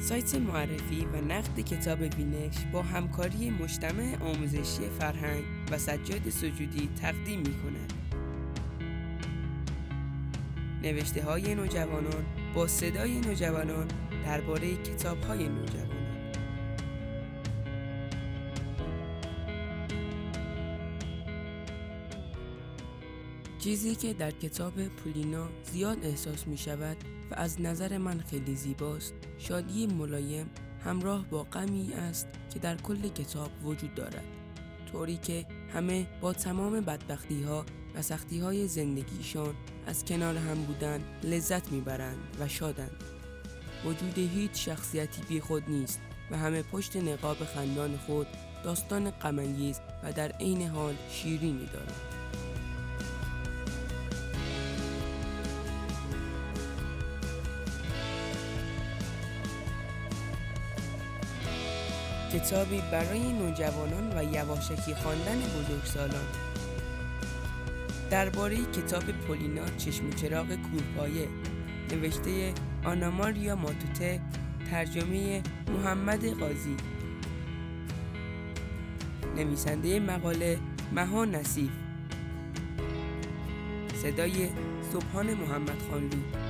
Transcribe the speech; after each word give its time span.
سایت 0.00 0.34
معرفی 0.34 1.06
و 1.12 1.20
نقد 1.20 1.60
کتاب 1.60 1.98
بینش 1.98 2.54
با 2.72 2.82
همکاری 2.82 3.50
مجتمع 3.50 4.16
آموزشی 4.20 4.82
فرهنگ 4.98 5.44
و 5.72 5.78
سجاد 5.78 6.28
سجودی 6.30 6.88
تقدیم 7.00 7.38
می 7.38 7.54
کند. 7.54 7.92
نوشته 10.82 11.22
های 11.22 11.54
نوجوانان 11.54 12.24
با 12.54 12.66
صدای 12.66 13.20
نوجوانان 13.20 13.88
درباره 14.24 14.76
کتاب 14.76 15.22
های 15.22 15.48
نوجوانان 15.48 16.09
چیزی 23.60 23.94
که 23.94 24.12
در 24.12 24.30
کتاب 24.30 24.88
پولینا 24.88 25.48
زیاد 25.72 26.04
احساس 26.04 26.46
می 26.46 26.58
شود 26.58 26.96
و 27.30 27.34
از 27.34 27.60
نظر 27.60 27.98
من 27.98 28.20
خیلی 28.20 28.56
زیباست 28.56 29.14
شادی 29.38 29.86
ملایم 29.86 30.50
همراه 30.84 31.26
با 31.26 31.42
غمی 31.42 31.92
است 31.92 32.28
که 32.52 32.58
در 32.58 32.76
کل 32.76 33.08
کتاب 33.08 33.50
وجود 33.64 33.94
دارد. 33.94 34.24
طوری 34.92 35.16
که 35.16 35.46
همه 35.74 36.06
با 36.20 36.32
تمام 36.32 36.80
بدبختی 36.80 37.42
ها 37.42 37.64
و 37.94 38.02
سختی 38.02 38.40
های 38.40 38.68
زندگیشان 38.68 39.54
از 39.86 40.04
کنار 40.04 40.36
هم 40.36 40.62
بودن 40.62 41.00
لذت 41.22 41.72
می‌برند 41.72 42.36
و 42.40 42.48
شادند. 42.48 43.04
وجود 43.84 44.18
هیچ 44.18 44.50
شخصیتی 44.68 45.22
بی 45.28 45.40
خود 45.40 45.62
نیست 45.68 46.00
و 46.30 46.38
همه 46.38 46.62
پشت 46.62 46.96
نقاب 46.96 47.36
خندان 47.36 47.96
خود 47.96 48.26
داستان 48.64 49.10
غمانگیز 49.10 49.80
و 50.02 50.12
در 50.12 50.28
عین 50.28 50.68
حال 50.68 50.94
شیرینی 51.10 51.66
دارند. 51.66 52.09
کتابی 62.32 62.82
برای 62.92 63.32
نوجوانان 63.32 64.18
و 64.18 64.34
یواشکی 64.34 64.94
خواندن 64.94 65.38
بزرگسالان. 65.38 66.26
درباره 68.10 68.56
کتاب 68.56 69.04
پولینا 69.04 69.66
چشم 69.78 70.06
و 70.06 70.10
چراغ 70.10 70.46
کورپایه. 70.46 71.28
نوشته 71.92 72.52
آناماریا 72.84 73.56
ماتوته. 73.56 74.20
ترجمه 74.70 75.42
محمد 75.68 76.26
قاضی. 76.26 76.76
نویسنده 79.36 80.00
مقاله 80.00 80.58
مها 80.92 81.24
نصیف 81.24 81.70
صدای 84.02 84.48
صبحان 84.92 85.34
محمد 85.34 85.82
خانلو. 85.90 86.49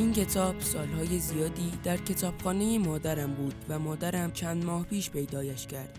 این 0.00 0.12
کتاب 0.12 0.60
سالهای 0.60 1.18
زیادی 1.18 1.72
در 1.84 1.96
کتابخانه 1.96 2.78
مادرم 2.78 3.34
بود 3.34 3.54
و 3.68 3.78
مادرم 3.78 4.32
چند 4.32 4.64
ماه 4.64 4.84
پیش 4.84 5.10
پیدایش 5.10 5.66
کرد. 5.66 5.98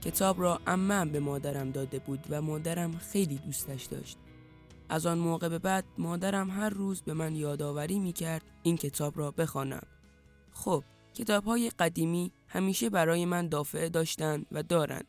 کتاب 0.00 0.40
را 0.40 0.60
امم 0.66 1.08
به 1.12 1.20
مادرم 1.20 1.70
داده 1.70 1.98
بود 1.98 2.26
و 2.30 2.42
مادرم 2.42 2.98
خیلی 2.98 3.36
دوستش 3.36 3.84
داشت. 3.84 4.18
از 4.88 5.06
آن 5.06 5.18
موقع 5.18 5.48
به 5.48 5.58
بعد 5.58 5.84
مادرم 5.98 6.50
هر 6.50 6.68
روز 6.70 7.02
به 7.02 7.14
من 7.14 7.36
یادآوری 7.36 7.98
می 7.98 8.12
کرد 8.12 8.42
این 8.62 8.76
کتاب 8.76 9.18
را 9.18 9.30
بخوانم. 9.30 9.86
خب، 10.52 10.84
کتاب 11.14 11.44
های 11.44 11.70
قدیمی 11.78 12.32
همیشه 12.48 12.90
برای 12.90 13.24
من 13.24 13.48
دافعه 13.48 13.88
داشتند 13.88 14.46
و 14.52 14.62
دارند. 14.62 15.06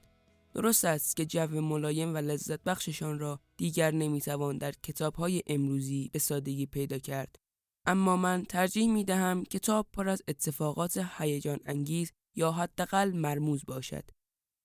درست 0.53 0.85
است 0.85 1.15
که 1.15 1.25
جو 1.25 1.61
ملایم 1.61 2.13
و 2.13 2.17
لذت 2.17 2.63
بخششان 2.63 3.19
را 3.19 3.39
دیگر 3.57 3.91
نمی‌توان 3.91 4.57
در 4.57 4.71
کتاب 4.71 5.15
های 5.15 5.41
امروزی 5.47 6.09
به 6.13 6.19
سادگی 6.19 6.65
پیدا 6.65 6.97
کرد 6.97 7.42
اما 7.85 8.17
من 8.17 8.45
ترجیح 8.45 8.91
می 8.91 9.03
دهم 9.03 9.43
کتاب 9.43 9.87
پر 9.93 10.09
از 10.09 10.21
اتفاقات 10.27 11.05
هیجان 11.17 11.59
انگیز 11.65 12.11
یا 12.35 12.51
حداقل 12.51 13.11
مرموز 13.11 13.65
باشد. 13.67 14.03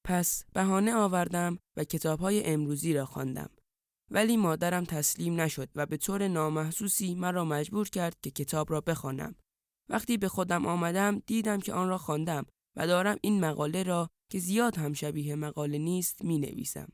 پس 0.05 0.45
بهانه 0.53 0.95
آوردم 0.95 1.59
و 1.77 1.84
کتاب 1.84 2.21
های 2.21 2.45
امروزی 2.45 2.93
را 2.93 3.06
خواندم. 3.06 3.51
ولی 4.11 4.37
مادرم 4.37 4.84
تسلیم 4.84 5.41
نشد 5.41 5.69
و 5.75 5.87
به 5.87 5.97
طور 5.97 6.29
نامحسوسی 6.29 7.15
مرا 7.15 7.45
مجبور 7.45 7.89
کرد 7.89 8.17
که 8.23 8.31
کتاب 8.31 8.71
را 8.73 8.81
بخوانم. 8.81 9.35
وقتی 9.89 10.17
به 10.17 10.29
خودم 10.29 10.67
آمدم 10.67 11.19
دیدم 11.19 11.61
که 11.61 11.73
آن 11.73 11.89
را 11.89 11.99
خواندم 11.99 12.47
و 12.77 12.87
دارم 12.87 13.17
این 13.23 13.41
مقاله 13.41 13.83
را 13.83 14.11
که 14.31 14.39
زیاد 14.39 14.77
هم 14.77 14.93
شبیه 14.93 15.35
مقاله 15.35 15.79
نیست 15.79 16.25
می 16.25 16.39
نویسم. 16.39 16.89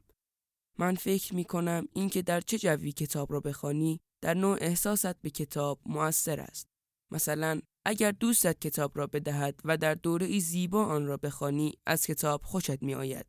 من 0.79 0.95
فکر 0.95 1.35
می 1.35 1.45
کنم 1.45 1.89
اینکه 1.93 2.23
در 2.23 2.41
چه 2.41 2.59
جوی 2.59 2.93
کتاب 2.93 3.33
را 3.33 3.41
بخوانی 3.41 4.01
در 4.25 4.35
نوع 4.35 4.59
احساست 4.61 5.21
به 5.23 5.31
کتاب 5.31 5.81
مؤثر 5.87 6.41
است. 6.41 6.69
مثلا 7.13 7.61
اگر 7.87 8.11
دوستت 8.11 8.59
کتاب 8.61 8.99
را 8.99 9.07
بدهد 9.07 9.61
و 9.65 9.77
در 9.77 9.95
دوره 9.95 10.27
ای 10.27 10.41
زیبا 10.41 10.85
آن 10.85 11.07
را 11.07 11.17
بخوانی 11.17 11.73
از 11.87 12.07
کتاب 12.07 12.43
خوشت 12.45 12.83
می 12.83 12.95
آید. 12.95 13.27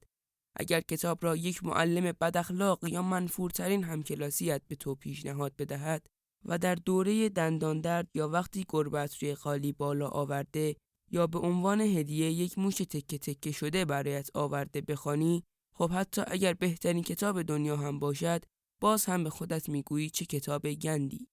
اگر 0.56 0.82
کتاب 0.82 1.20
را 1.22 1.36
یک 1.36 1.64
معلم 1.64 2.14
بداخلاق 2.22 2.84
یا 2.84 3.02
منفورترین 3.02 3.84
همکلاسیت 3.84 4.62
به 4.68 4.76
تو 4.76 4.96
پیشنهاد 4.96 5.56
بدهد 5.56 6.08
و 6.46 6.58
در 6.58 6.76
دوره 6.76 7.30
دندان 7.30 7.82
درد 7.82 8.08
یا 8.14 8.30
وقتی 8.30 8.66
گربت 8.70 9.24
روی 9.24 9.36
خالی 9.36 9.72
بالا 9.72 10.08
آورده 10.08 10.76
یا 11.12 11.28
به 11.28 11.40
عنوان 11.40 11.82
هدیه 11.82 12.32
یک 12.32 12.58
موش 12.60 12.76
تکه 12.76 13.18
تکه 13.18 13.52
شده 13.52 13.86
برایت 13.86 14.30
آورده 14.34 14.82
بخوانی 14.82 15.44
خب 15.74 15.92
حتی 15.92 16.22
اگر 16.28 16.54
بهترین 16.54 17.04
کتاب 17.04 17.42
دنیا 17.42 17.78
هم 17.78 18.00
باشد 18.00 18.46
باز 18.82 19.06
هم 19.06 19.24
به 19.24 19.30
خودت 19.30 19.70
می‌گویی 19.70 20.10
چه 20.10 20.26
کتاب 20.26 20.74
گندی 20.74 21.28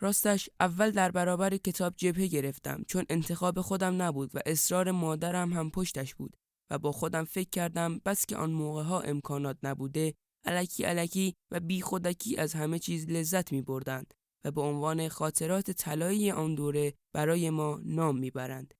راستش 0.00 0.50
اول 0.60 0.90
در 0.90 1.10
برابر 1.10 1.56
کتاب 1.56 1.94
جبهه 1.96 2.26
گرفتم 2.26 2.84
چون 2.88 3.04
انتخاب 3.08 3.60
خودم 3.60 4.02
نبود 4.02 4.36
و 4.36 4.38
اصرار 4.46 4.90
مادرم 4.90 5.52
هم 5.52 5.70
پشتش 5.70 6.14
بود 6.14 6.36
و 6.70 6.78
با 6.78 6.92
خودم 6.92 7.24
فکر 7.24 7.48
کردم 7.50 7.98
بس 7.98 8.26
که 8.26 8.36
آن 8.36 8.50
موقع 8.50 8.82
ها 8.82 9.00
امکانات 9.00 9.56
نبوده 9.62 10.14
علکی 10.44 10.84
علکی 10.84 11.34
و 11.50 11.60
بی 11.60 11.80
خودکی 11.80 12.36
از 12.36 12.54
همه 12.54 12.78
چیز 12.78 13.06
لذت 13.06 13.52
می 13.52 13.62
بردند 13.62 14.14
و 14.44 14.50
به 14.50 14.60
عنوان 14.60 15.08
خاطرات 15.08 15.70
طلایی 15.70 16.30
آن 16.30 16.54
دوره 16.54 16.94
برای 17.12 17.50
ما 17.50 17.80
نام 17.84 18.18
می‌برند. 18.18 18.74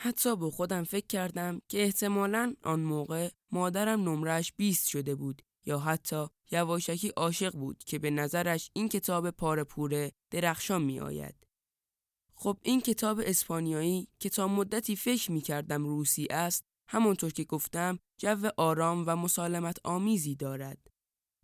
حتی 0.00 0.36
با 0.36 0.50
خودم 0.50 0.84
فکر 0.84 1.06
کردم 1.06 1.60
که 1.68 1.82
احتمالا 1.82 2.54
آن 2.62 2.80
موقع 2.80 3.30
مادرم 3.52 4.08
نمرش 4.08 4.52
20 4.56 4.88
شده 4.88 5.14
بود 5.14 5.42
یا 5.68 5.78
حتی 5.78 6.26
یواشکی 6.50 7.08
عاشق 7.08 7.52
بود 7.52 7.84
که 7.84 7.98
به 7.98 8.10
نظرش 8.10 8.70
این 8.72 8.88
کتاب 8.88 9.30
پاره 9.30 9.64
پوره 9.64 10.12
درخشان 10.30 10.82
می 10.82 11.00
آید. 11.00 11.34
خب 12.34 12.58
این 12.62 12.80
کتاب 12.80 13.20
اسپانیایی 13.24 14.08
که 14.18 14.28
تا 14.28 14.48
مدتی 14.48 14.96
فکر 14.96 15.32
می 15.32 15.40
کردم 15.40 15.84
روسی 15.84 16.26
است 16.30 16.64
همونطور 16.88 17.32
که 17.32 17.44
گفتم 17.44 17.98
جو 18.18 18.50
آرام 18.56 19.04
و 19.06 19.16
مسالمت 19.16 19.76
آمیزی 19.84 20.34
دارد. 20.34 20.78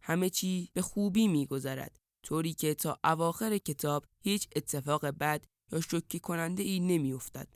همه 0.02 0.30
چی 0.30 0.70
به 0.72 0.82
خوبی 0.82 1.28
می 1.28 1.46
گذرد 1.46 1.98
طوری 2.22 2.54
که 2.54 2.74
تا 2.74 2.98
اواخر 3.04 3.58
کتاب 3.58 4.04
هیچ 4.20 4.48
اتفاق 4.56 5.06
بد 5.06 5.44
یا 5.72 5.80
شکی 5.80 6.20
کننده 6.20 6.62
ای 6.62 6.80
نمی 6.80 7.12
افتد. 7.12 7.48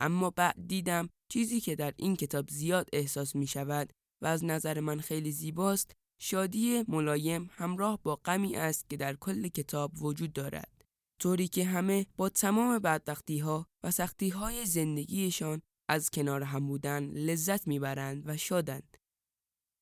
اما 0.00 0.30
بعد 0.30 0.68
دیدم 0.68 1.08
چیزی 1.28 1.60
که 1.60 1.76
در 1.76 1.94
این 1.96 2.16
کتاب 2.16 2.50
زیاد 2.50 2.88
احساس 2.92 3.36
می 3.36 3.46
شود 3.46 3.92
و 4.22 4.26
از 4.26 4.44
نظر 4.44 4.80
من 4.80 5.00
خیلی 5.00 5.32
زیباست 5.32 5.96
شادی 6.18 6.84
ملایم 6.88 7.50
همراه 7.52 8.02
با 8.02 8.16
غمی 8.16 8.56
است 8.56 8.90
که 8.90 8.96
در 8.96 9.16
کل 9.16 9.48
کتاب 9.48 10.02
وجود 10.02 10.32
دارد 10.32 10.84
طوری 11.20 11.48
که 11.48 11.64
همه 11.64 12.06
با 12.16 12.28
تمام 12.28 12.78
بدبختی 12.78 13.38
ها 13.38 13.66
و 13.82 13.90
سختی 13.90 14.28
های 14.28 14.66
زندگیشان 14.66 15.62
از 15.88 16.10
کنار 16.10 16.42
هم 16.42 16.66
بودن 16.66 17.04
لذت 17.04 17.66
می‌برند 17.66 18.22
و 18.26 18.36
شادند 18.36 18.96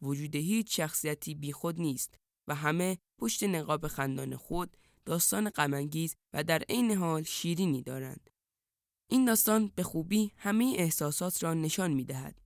وجود 0.03 0.37
هیچ 0.37 0.77
شخصیتی 0.77 1.35
بیخود 1.35 1.81
نیست 1.81 2.19
و 2.49 2.55
همه 2.55 2.99
پشت 3.21 3.45
نقاب 3.45 3.89
خندان 3.89 4.37
خود 4.37 4.77
داستان 5.05 5.51
غمانگیز 5.51 6.17
و 6.33 6.45
در 6.45 6.63
عین 6.69 6.91
حال 6.91 7.23
شیرینی 7.23 7.83
دارند 7.83 8.31
این 9.11 9.25
داستان 9.25 9.73
به 9.77 9.83
خوبی 9.83 10.33
همه 10.37 10.75
احساسات 10.79 11.43
را 11.43 11.55
نشان 11.55 11.93
می 11.93 12.05
دهد. 12.05 12.41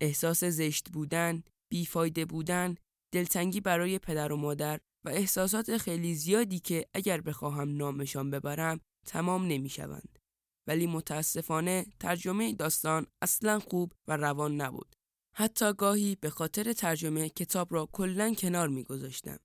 احساس 0.00 0.44
زشت 0.44 0.88
بودن، 0.88 1.42
بیفایده 1.70 2.24
بودن، 2.24 2.74
دلتنگی 3.12 3.60
برای 3.60 3.98
پدر 3.98 4.32
و 4.32 4.36
مادر 4.36 4.80
و 5.04 5.08
احساسات 5.08 5.76
خیلی 5.76 6.14
زیادی 6.14 6.60
که 6.60 6.86
اگر 6.94 7.20
بخواهم 7.20 7.76
نامشان 7.76 8.30
ببرم 8.30 8.80
تمام 9.06 9.46
نمی‌شوند. 9.46 10.18
ولی 10.66 10.86
متاسفانه 10.86 11.86
ترجمه 12.00 12.52
داستان 12.52 13.06
اصلا 13.22 13.58
خوب 13.58 13.92
و 14.08 14.16
روان 14.16 14.60
نبود. 14.60 14.94
حتی 15.36 15.72
گاهی 15.72 16.16
به 16.20 16.30
خاطر 16.30 16.72
ترجمه 16.72 17.28
کتاب 17.28 17.74
را 17.74 17.88
کلا 17.92 18.34
کنار 18.34 18.68
میگذاشتم. 18.68 19.38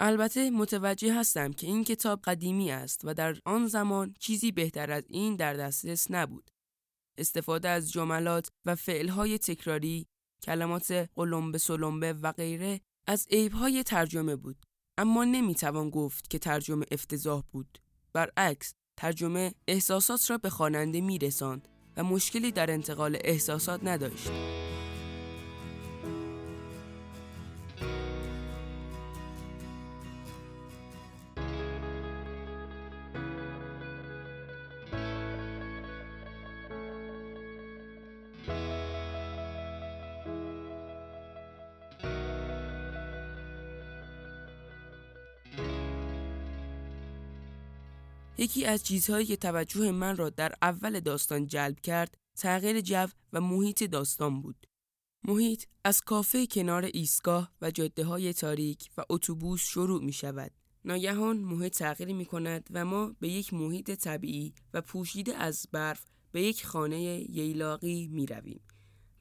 البته 0.00 0.50
متوجه 0.50 1.14
هستم 1.14 1.52
که 1.52 1.66
این 1.66 1.84
کتاب 1.84 2.20
قدیمی 2.22 2.70
است 2.70 3.00
و 3.04 3.14
در 3.14 3.36
آن 3.44 3.66
زمان 3.66 4.14
چیزی 4.20 4.52
بهتر 4.52 4.90
از 4.90 5.04
این 5.08 5.36
در 5.36 5.54
دسترس 5.54 6.10
نبود. 6.10 6.50
استفاده 7.18 7.68
از 7.68 7.92
جملات 7.92 8.48
و 8.66 8.74
فعلهای 8.74 9.38
تکراری 9.38 10.06
کلمات 10.42 11.10
قلمبه 11.16 11.58
سلمبه 11.58 12.12
و 12.12 12.32
غیره 12.32 12.80
از 13.06 13.26
عیبهای 13.30 13.82
ترجمه 13.82 14.36
بود 14.36 14.56
اما 14.98 15.24
نمی‌توان 15.24 15.90
گفت 15.90 16.30
که 16.30 16.38
ترجمه 16.38 16.86
افتضاح 16.90 17.42
بود. 17.52 17.78
برعکس 18.12 18.74
ترجمه 18.96 19.54
احساسات 19.68 20.30
را 20.30 20.38
به 20.38 20.50
خواننده 20.50 21.00
میرساند 21.00 21.68
و 21.96 22.04
مشکلی 22.04 22.52
در 22.52 22.70
انتقال 22.70 23.18
احساسات 23.24 23.80
نداشت. 23.84 24.30
یکی 48.38 48.66
از 48.66 48.84
چیزهایی 48.84 49.26
که 49.26 49.36
توجه 49.36 49.90
من 49.90 50.16
را 50.16 50.30
در 50.30 50.54
اول 50.62 51.00
داستان 51.00 51.46
جلب 51.46 51.80
کرد 51.80 52.16
تغییر 52.36 52.80
جو 52.80 53.06
و 53.32 53.40
محیط 53.40 53.84
داستان 53.84 54.42
بود. 54.42 54.66
محیط 55.24 55.64
از 55.84 56.00
کافه 56.00 56.46
کنار 56.46 56.84
ایستگاه 56.84 57.52
و 57.62 57.70
جاده 57.70 58.04
های 58.04 58.32
تاریک 58.32 58.90
و 58.98 59.02
اتوبوس 59.10 59.60
شروع 59.60 60.04
می 60.04 60.12
شود. 60.12 60.50
ناگهان 60.84 61.38
محیط 61.38 61.78
تغییر 61.78 62.14
می 62.14 62.24
کند 62.24 62.68
و 62.70 62.84
ما 62.84 63.16
به 63.20 63.28
یک 63.28 63.54
محیط 63.54 63.90
طبیعی 63.90 64.54
و 64.74 64.80
پوشیده 64.80 65.36
از 65.36 65.66
برف 65.72 66.04
به 66.32 66.42
یک 66.42 66.66
خانه 66.66 67.00
ییلاقی 67.30 68.06
می 68.06 68.26
رویم. 68.26 68.60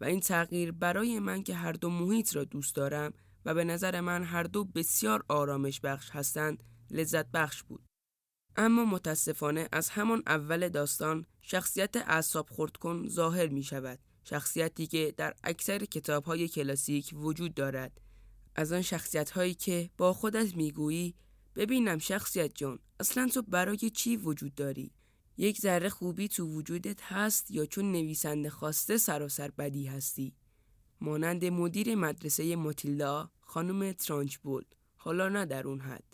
و 0.01 0.05
این 0.05 0.19
تغییر 0.19 0.71
برای 0.71 1.19
من 1.19 1.43
که 1.43 1.55
هر 1.55 1.71
دو 1.71 1.89
محیط 1.89 2.35
را 2.35 2.43
دوست 2.43 2.75
دارم 2.75 3.13
و 3.45 3.53
به 3.53 3.63
نظر 3.63 4.01
من 4.01 4.23
هر 4.23 4.43
دو 4.43 4.63
بسیار 4.63 5.23
آرامش 5.27 5.79
بخش 5.79 6.09
هستند 6.09 6.63
لذت 6.91 7.31
بخش 7.31 7.63
بود. 7.63 7.92
اما 8.57 8.85
متاسفانه 8.85 9.69
از 9.71 9.89
همان 9.89 10.23
اول 10.27 10.69
داستان 10.69 11.25
شخصیت 11.41 11.95
اعصاب 11.95 12.49
خورد 12.49 12.77
کن 12.77 13.07
ظاهر 13.07 13.47
می 13.47 13.63
شود. 13.63 13.99
شخصیتی 14.23 14.87
که 14.87 15.13
در 15.17 15.33
اکثر 15.43 15.85
کتاب 15.85 16.23
های 16.23 16.47
کلاسیک 16.47 17.09
وجود 17.13 17.53
دارد. 17.53 18.01
از 18.55 18.71
آن 18.71 18.81
شخصیت 18.81 19.29
هایی 19.29 19.53
که 19.53 19.89
با 19.97 20.13
خودت 20.13 20.55
می‌گویی 20.55 21.15
ببینم 21.55 21.97
شخصیت 21.97 22.51
جان 22.55 22.79
اصلا 22.99 23.27
تو 23.27 23.41
برای 23.41 23.77
چی 23.77 24.17
وجود 24.17 24.55
داری؟ 24.55 24.91
یک 25.37 25.59
ذره 25.59 25.89
خوبی 25.89 26.27
تو 26.27 26.47
وجودت 26.47 27.01
هست 27.01 27.51
یا 27.51 27.65
چون 27.65 27.91
نویسنده 27.91 28.49
خواسته 28.49 28.97
سراسر 28.97 29.51
بدی 29.51 29.85
هستی؟ 29.85 30.35
مانند 31.01 31.45
مدیر 31.45 31.95
مدرسه 31.95 32.55
ماتیلدا 32.55 33.31
خانم 33.41 33.91
ترانچبول. 33.91 34.63
حالا 34.95 35.29
نه 35.29 35.45
در 35.45 35.67
اون 35.67 35.79
حد. 35.79 36.12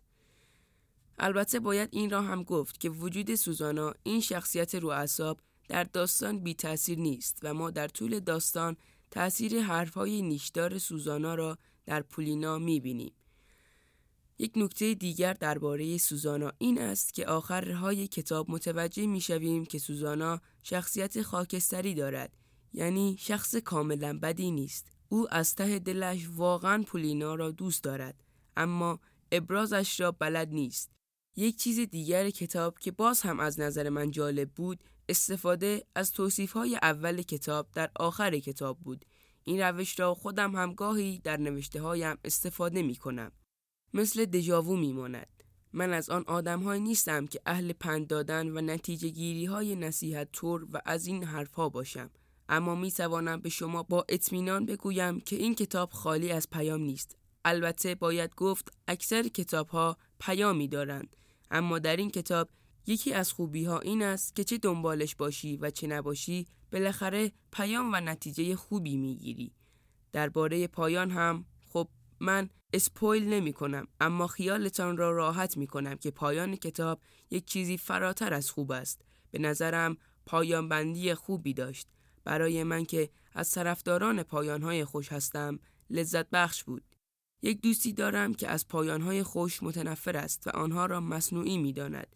البته 1.20 1.60
باید 1.60 1.90
این 1.92 2.10
را 2.10 2.22
هم 2.22 2.44
گفت 2.44 2.80
که 2.80 2.90
وجود 2.90 3.36
سوزانا 3.36 3.94
این 4.04 4.22
شخصیت 4.22 4.76
رو 4.76 5.08
در 5.70 5.84
داستان 5.84 6.40
بی 6.40 6.54
تاثیر 6.54 7.00
نیست 7.00 7.40
و 7.44 7.54
ما 7.54 7.72
در 7.72 7.88
طول 7.88 8.20
داستان 8.20 8.78
تاثیر 9.12 9.62
حرفهای 9.62 10.22
نیشدار 10.22 10.78
سوزانا 10.78 11.36
را 11.36 11.58
در 11.86 12.02
پولینا 12.02 12.58
می 12.58 12.80
بینیم. 12.80 13.14
یک 14.38 14.52
نکته 14.56 14.94
دیگر 14.94 15.34
درباره 15.34 15.98
سوزانا 15.98 16.52
این 16.58 16.82
است 16.82 17.14
که 17.14 17.26
آخرهای 17.26 18.08
کتاب 18.08 18.52
متوجه 18.52 19.08
می 19.08 19.22
شویم 19.22 19.66
که 19.66 19.80
سوزانا 19.80 20.42
شخصیت 20.64 21.22
خاکستری 21.22 21.94
دارد 21.94 22.38
یعنی 22.74 23.16
شخص 23.20 23.56
کاملا 23.56 24.20
بدی 24.20 24.52
نیست 24.52 24.88
او 25.10 25.34
از 25.34 25.56
ته 25.56 25.80
دلش 25.80 26.28
واقعا 26.36 26.84
پولینا 26.88 27.36
را 27.36 27.52
دوست 27.52 27.84
دارد 27.84 28.24
اما 28.58 29.00
ابرازش 29.32 30.00
را 30.00 30.12
بلد 30.12 30.50
نیست 30.50 30.99
یک 31.40 31.58
چیز 31.58 31.80
دیگر 31.80 32.30
کتاب 32.30 32.80
که 32.80 32.92
باز 32.92 33.22
هم 33.22 33.40
از 33.40 33.60
نظر 33.60 33.90
من 33.90 34.12
جالب 34.12 34.50
بود 34.50 34.84
استفاده 35.10 35.86
از 35.96 36.12
توصیف 36.12 36.52
های 36.52 36.76
اول 36.76 37.22
کتاب 37.22 37.68
در 37.74 37.90
آخر 37.96 38.40
کتاب 38.40 38.80
بود. 38.80 39.06
این 39.44 39.62
روش 39.62 40.00
را 40.00 40.14
خودم 40.14 40.56
هم 40.56 40.74
گاهی 40.74 41.20
در 41.20 41.38
نوشته 41.38 41.82
هایم 41.82 42.18
استفاده 42.24 42.82
می 42.82 42.96
کنم 42.96 43.32
مثل 43.94 44.26
دجاوو 44.26 44.76
می 44.76 44.94
ماند 44.94 45.44
من 45.74 45.94
از 45.94 46.10
آن 46.10 46.24
آدم 46.28 46.60
های 46.64 46.80
نیستم 46.80 47.28
که 47.28 47.42
اهل 47.46 47.74
پند 47.74 48.08
دادن 48.08 48.58
و 48.58 48.62
نتیجه 48.62 49.10
گیری 49.10 49.46
های 49.46 49.76
نصیحت 49.76 50.32
طور 50.32 50.68
و 50.74 50.82
از 50.86 51.08
این 51.08 51.24
حرفها 51.24 51.70
باشم. 51.70 52.10
اما 52.50 52.76
می 52.76 52.92
توانم 52.92 53.42
به 53.42 53.50
شما 53.50 53.84
با 53.84 54.06
اطمینان 54.10 54.66
بگویم 54.66 55.20
که 55.20 55.36
این 55.36 55.56
کتاب 55.56 55.92
خالی 55.92 56.32
از 56.32 56.50
پیام 56.50 56.82
نیست. 56.82 57.18
البته 57.46 57.96
باید 57.96 58.36
گفت 58.36 58.74
اکثر 58.88 59.24
کتاب 59.28 59.68
ها 59.70 59.98
پیامی 60.20 60.68
دارند. 60.68 61.16
اما 61.52 61.80
در 61.80 61.96
این 61.96 62.10
کتاب 62.10 62.50
یکی 62.88 63.14
از 63.14 63.32
خوبی 63.32 63.66
ها 63.66 63.80
این 63.80 64.04
است 64.04 64.36
که 64.36 64.44
چه 64.44 64.58
دنبالش 64.58 65.16
باشی 65.16 65.58
و 65.58 65.70
چه 65.70 65.88
نباشی 65.88 66.48
بالاخره 66.72 67.32
پیام 67.52 67.94
و 67.94 67.96
نتیجه 67.96 68.56
خوبی 68.56 68.98
می‌گیری. 68.98 69.52
درباره 70.12 70.68
پایان 70.68 71.12
هم 71.12 71.46
خب 71.70 71.88
من 72.20 72.50
اسپویل 72.74 73.28
نمی 73.28 73.54
کنم 73.54 73.88
اما 74.00 74.28
خیالتان 74.28 74.98
را 74.98 75.12
راحت 75.12 75.58
می 75.58 75.68
کنم 75.68 75.96
که 75.96 76.12
پایان 76.12 76.56
کتاب 76.56 77.02
یک 77.32 77.46
چیزی 77.46 77.78
فراتر 77.78 78.34
از 78.34 78.52
خوب 78.52 78.72
است. 78.72 79.02
به 79.32 79.40
نظرم 79.40 79.98
پایان 80.26 80.70
بندی 80.70 81.14
خوبی 81.14 81.54
داشت. 81.54 81.88
برای 82.24 82.64
من 82.64 82.86
که 82.86 83.10
از 83.34 83.52
طرفداران 83.52 84.24
پایانهای 84.24 84.86
خوش 84.86 85.12
هستم 85.12 85.60
لذت 85.90 86.30
بخش 86.30 86.64
بود. 86.64 86.84
یک 87.42 87.62
دوستی 87.62 87.94
دارم 87.94 88.34
که 88.34 88.48
از 88.48 88.68
پایانهای 88.68 89.24
خوش 89.24 89.64
متنفر 89.64 90.18
است 90.18 90.48
و 90.48 90.50
آنها 90.50 90.86
را 90.86 91.00
مصنوعی 91.00 91.58
می 91.58 91.74
داند. 91.74 92.08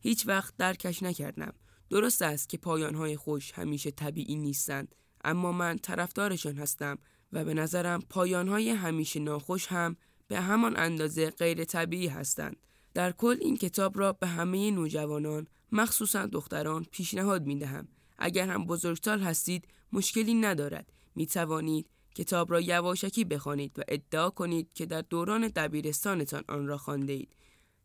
هیچ 0.00 0.26
وقت 0.26 0.54
درکش 0.56 1.02
نکردم. 1.02 1.52
درست 1.90 2.22
است 2.22 2.48
که 2.48 2.58
پایانهای 2.58 3.16
خوش 3.16 3.52
همیشه 3.52 3.90
طبیعی 3.90 4.36
نیستند 4.36 4.94
اما 5.24 5.52
من 5.52 5.78
طرفدارشان 5.78 6.56
هستم 6.56 6.98
و 7.32 7.44
به 7.44 7.54
نظرم 7.54 8.00
پایانهای 8.10 8.70
همیشه 8.70 9.20
ناخوش 9.20 9.66
هم 9.66 9.96
به 10.28 10.40
همان 10.40 10.76
اندازه 10.76 11.30
غیر 11.30 11.64
طبیعی 11.64 12.06
هستند. 12.06 12.56
در 12.94 13.12
کل 13.12 13.36
این 13.40 13.56
کتاب 13.56 13.98
را 13.98 14.12
به 14.12 14.26
همه 14.26 14.70
نوجوانان 14.70 15.46
مخصوصا 15.72 16.26
دختران 16.26 16.86
پیشنهاد 16.90 17.46
می 17.46 17.58
دهم. 17.58 17.88
اگر 18.18 18.48
هم 18.48 18.64
بزرگسال 18.64 19.20
هستید 19.20 19.68
مشکلی 19.92 20.34
ندارد. 20.34 20.92
می 21.14 21.26
توانید 21.26 21.86
کتاب 22.14 22.52
را 22.52 22.60
یواشکی 22.60 23.24
بخوانید 23.24 23.78
و 23.78 23.82
ادعا 23.88 24.30
کنید 24.30 24.68
که 24.74 24.86
در 24.86 25.00
دوران 25.00 25.48
دبیرستانتان 25.48 26.44
آن 26.48 26.66
را 26.66 26.78
خوانده 26.78 27.12
اید. 27.12 27.36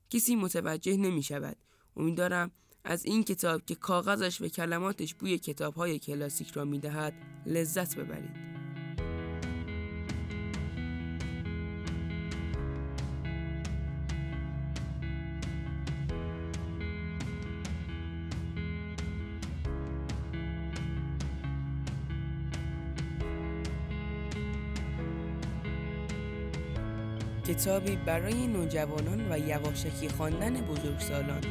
کسی 0.10 0.36
متوجه 0.36 0.98
نمی 0.98 1.24
شود. 1.24 1.58
امیدوارم 1.96 2.52
از 2.84 3.06
این 3.06 3.24
کتاب 3.24 3.66
که 3.66 3.76
کاغذش 3.76 4.42
و 4.42 4.48
کلماتش 4.48 5.14
بوی 5.14 5.38
کتاب 5.38 5.76
های 5.76 6.00
کلاسیک 6.00 6.52
را 6.52 6.66
می 6.66 6.80
دهد 6.80 7.14
لذت 7.46 7.96
ببرید. 7.96 8.57
کتابی 27.48 27.96
برای 27.96 28.48
نوجوانان 28.48 29.32
و 29.32 29.40
یواشکی 29.40 30.10
خواندن 30.10 30.54
بزرگسالان. 30.54 31.42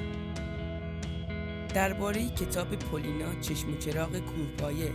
درباره 1.75 2.29
کتاب 2.29 2.77
پولینا 2.77 3.41
چشم 3.41 3.73
و 3.73 3.77
چراغ 3.77 4.19
کوهپایه. 4.19 4.93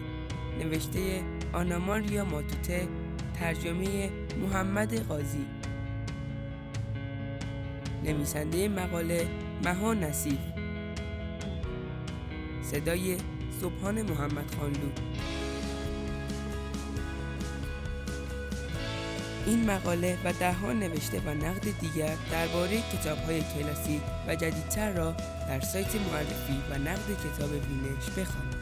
نوشته 0.60 1.24
آناماریا 1.54 2.26
ماتوته. 2.26 2.88
ترجمه 3.40 4.10
محمد 4.42 5.08
قاضی 5.08 5.46
نویسنده 8.04 8.68
مقاله 8.68 9.28
مها 9.66 9.94
نصیف 9.94 10.40
صدای 12.62 13.18
صبحان 13.62 14.02
محمد 14.02 14.56
خانلو. 14.60 14.92
این 19.46 19.72
مقاله 19.72 20.18
و 20.26 20.34
دهها 20.34 20.74
نوشته 20.74 21.20
و 21.20 21.30
نقد 21.34 21.80
دیگر 21.80 22.16
درباره 22.32 22.82
کتاب‌های 22.94 23.42
کلاسیک 23.42 24.02
و 24.28 24.36
جدیدتر 24.36 24.92
را 24.92 25.12
در 25.48 25.60
سایت 25.60 25.96
معرفی 25.96 26.62
و 26.70 26.78
نقد 26.78 27.08
کتاب 27.24 27.52
وینش 27.52 28.10
بخوانید. 28.18 28.61